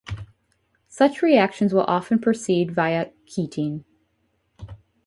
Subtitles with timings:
[0.87, 3.83] Such reactions will often proceed via ketene.